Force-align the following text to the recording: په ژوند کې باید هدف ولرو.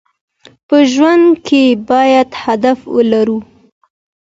په 0.67 0.77
ژوند 0.93 1.27
کې 1.47 1.63
باید 1.89 2.29
هدف 2.43 2.79
ولرو. 2.95 3.39